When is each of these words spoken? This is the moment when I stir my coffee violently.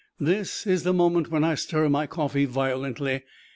This 0.19 0.65
is 0.65 0.81
the 0.81 0.93
moment 0.95 1.29
when 1.29 1.43
I 1.43 1.53
stir 1.53 1.87
my 1.87 2.07
coffee 2.07 2.45
violently. 2.45 3.21